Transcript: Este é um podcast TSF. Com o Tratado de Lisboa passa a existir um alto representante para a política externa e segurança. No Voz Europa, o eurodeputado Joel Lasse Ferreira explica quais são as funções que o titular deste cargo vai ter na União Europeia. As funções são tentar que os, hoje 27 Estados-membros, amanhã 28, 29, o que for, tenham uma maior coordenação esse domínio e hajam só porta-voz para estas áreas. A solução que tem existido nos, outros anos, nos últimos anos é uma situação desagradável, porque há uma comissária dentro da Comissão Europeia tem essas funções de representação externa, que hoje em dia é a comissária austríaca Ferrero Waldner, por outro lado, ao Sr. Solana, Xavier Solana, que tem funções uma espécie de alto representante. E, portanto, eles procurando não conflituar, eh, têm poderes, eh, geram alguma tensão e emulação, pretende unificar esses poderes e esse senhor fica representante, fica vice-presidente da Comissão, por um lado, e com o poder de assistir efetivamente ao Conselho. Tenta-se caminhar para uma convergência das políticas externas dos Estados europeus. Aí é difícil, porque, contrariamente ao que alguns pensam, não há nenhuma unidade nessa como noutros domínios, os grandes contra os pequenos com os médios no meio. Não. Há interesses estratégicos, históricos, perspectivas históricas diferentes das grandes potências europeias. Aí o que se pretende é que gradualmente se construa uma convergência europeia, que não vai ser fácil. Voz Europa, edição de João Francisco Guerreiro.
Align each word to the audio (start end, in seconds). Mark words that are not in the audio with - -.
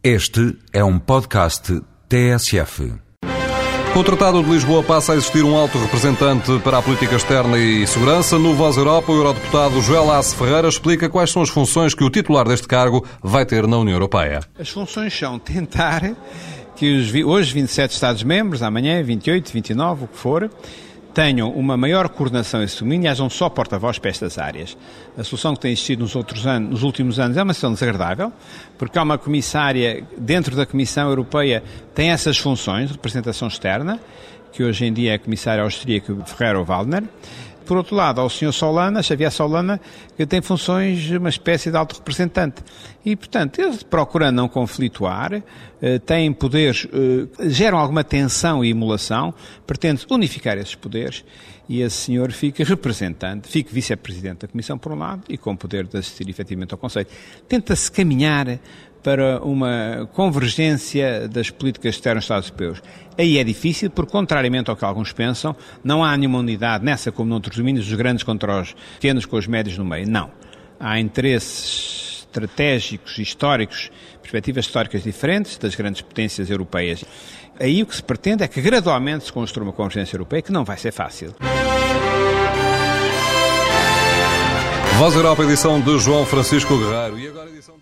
Este 0.00 0.56
é 0.72 0.84
um 0.84 0.96
podcast 0.96 1.82
TSF. 2.08 2.94
Com 3.92 3.98
o 3.98 4.04
Tratado 4.04 4.44
de 4.44 4.48
Lisboa 4.48 4.80
passa 4.80 5.12
a 5.12 5.16
existir 5.16 5.42
um 5.42 5.56
alto 5.56 5.76
representante 5.76 6.56
para 6.60 6.78
a 6.78 6.82
política 6.82 7.16
externa 7.16 7.58
e 7.58 7.84
segurança. 7.84 8.38
No 8.38 8.54
Voz 8.54 8.76
Europa, 8.76 9.10
o 9.10 9.16
eurodeputado 9.16 9.82
Joel 9.82 10.04
Lasse 10.04 10.36
Ferreira 10.36 10.68
explica 10.68 11.08
quais 11.08 11.32
são 11.32 11.42
as 11.42 11.48
funções 11.48 11.94
que 11.94 12.04
o 12.04 12.10
titular 12.10 12.46
deste 12.46 12.68
cargo 12.68 13.04
vai 13.20 13.44
ter 13.44 13.66
na 13.66 13.76
União 13.76 13.96
Europeia. 13.96 14.38
As 14.56 14.68
funções 14.68 15.12
são 15.18 15.36
tentar 15.36 16.14
que 16.76 16.96
os, 16.96 17.12
hoje 17.12 17.52
27 17.52 17.90
Estados-membros, 17.94 18.62
amanhã 18.62 19.02
28, 19.02 19.52
29, 19.52 20.04
o 20.04 20.06
que 20.06 20.16
for, 20.16 20.48
tenham 21.14 21.50
uma 21.50 21.76
maior 21.76 22.08
coordenação 22.08 22.62
esse 22.62 22.78
domínio 22.80 23.06
e 23.06 23.08
hajam 23.08 23.28
só 23.28 23.48
porta-voz 23.48 23.98
para 23.98 24.10
estas 24.10 24.38
áreas. 24.38 24.76
A 25.16 25.24
solução 25.24 25.54
que 25.54 25.60
tem 25.60 25.72
existido 25.72 26.02
nos, 26.02 26.14
outros 26.14 26.46
anos, 26.46 26.70
nos 26.70 26.82
últimos 26.82 27.18
anos 27.18 27.36
é 27.36 27.42
uma 27.42 27.54
situação 27.54 27.74
desagradável, 27.74 28.32
porque 28.76 28.98
há 28.98 29.02
uma 29.02 29.18
comissária 29.18 30.04
dentro 30.16 30.54
da 30.54 30.64
Comissão 30.64 31.08
Europeia 31.08 31.62
tem 31.94 32.10
essas 32.10 32.38
funções 32.38 32.88
de 32.88 32.94
representação 32.94 33.48
externa, 33.48 34.00
que 34.52 34.62
hoje 34.62 34.84
em 34.84 34.92
dia 34.92 35.12
é 35.12 35.14
a 35.14 35.18
comissária 35.18 35.62
austríaca 35.62 36.14
Ferrero 36.24 36.64
Waldner, 36.64 37.04
por 37.68 37.76
outro 37.76 37.94
lado, 37.94 38.18
ao 38.18 38.30
Sr. 38.30 38.50
Solana, 38.50 39.02
Xavier 39.02 39.30
Solana, 39.30 39.78
que 40.16 40.24
tem 40.24 40.40
funções 40.40 41.10
uma 41.10 41.28
espécie 41.28 41.70
de 41.70 41.76
alto 41.76 41.96
representante. 41.96 42.64
E, 43.04 43.14
portanto, 43.14 43.60
eles 43.60 43.82
procurando 43.82 44.36
não 44.36 44.48
conflituar, 44.48 45.42
eh, 45.82 45.98
têm 45.98 46.32
poderes, 46.32 46.88
eh, 46.90 47.50
geram 47.50 47.76
alguma 47.76 48.02
tensão 48.02 48.64
e 48.64 48.70
emulação, 48.70 49.34
pretende 49.66 50.06
unificar 50.10 50.56
esses 50.56 50.74
poderes 50.74 51.22
e 51.68 51.82
esse 51.82 51.96
senhor 51.96 52.32
fica 52.32 52.64
representante, 52.64 53.46
fica 53.46 53.70
vice-presidente 53.70 54.38
da 54.40 54.48
Comissão, 54.48 54.78
por 54.78 54.92
um 54.92 54.98
lado, 54.98 55.24
e 55.28 55.36
com 55.36 55.52
o 55.52 55.56
poder 55.56 55.86
de 55.86 55.98
assistir 55.98 56.26
efetivamente 56.30 56.72
ao 56.72 56.78
Conselho. 56.78 57.06
Tenta-se 57.46 57.92
caminhar 57.92 58.58
para 59.02 59.40
uma 59.42 60.08
convergência 60.12 61.28
das 61.28 61.50
políticas 61.50 61.94
externas 61.94 62.22
dos 62.22 62.24
Estados 62.24 62.48
europeus. 62.48 62.82
Aí 63.16 63.38
é 63.38 63.44
difícil, 63.44 63.90
porque, 63.90 64.12
contrariamente 64.12 64.70
ao 64.70 64.76
que 64.76 64.84
alguns 64.84 65.12
pensam, 65.12 65.56
não 65.82 66.04
há 66.04 66.16
nenhuma 66.16 66.38
unidade 66.38 66.84
nessa 66.84 67.10
como 67.10 67.28
noutros 67.28 67.56
domínios, 67.56 67.88
os 67.88 67.94
grandes 67.94 68.22
contra 68.22 68.60
os 68.60 68.74
pequenos 68.94 69.26
com 69.26 69.36
os 69.36 69.46
médios 69.46 69.76
no 69.76 69.84
meio. 69.84 70.08
Não. 70.08 70.30
Há 70.78 71.00
interesses 71.00 72.26
estratégicos, 72.28 73.18
históricos, 73.18 73.90
perspectivas 74.20 74.66
históricas 74.66 75.02
diferentes 75.02 75.56
das 75.58 75.74
grandes 75.74 76.02
potências 76.02 76.50
europeias. 76.50 77.04
Aí 77.58 77.82
o 77.82 77.86
que 77.86 77.96
se 77.96 78.02
pretende 78.02 78.44
é 78.44 78.48
que 78.48 78.60
gradualmente 78.60 79.24
se 79.24 79.32
construa 79.32 79.66
uma 79.66 79.72
convergência 79.72 80.14
europeia, 80.14 80.42
que 80.42 80.52
não 80.52 80.64
vai 80.64 80.76
ser 80.76 80.92
fácil. 80.92 81.34
Voz 84.98 85.14
Europa, 85.14 85.42
edição 85.44 85.80
de 85.80 85.98
João 85.98 86.26
Francisco 86.26 86.76
Guerreiro. 86.76 87.77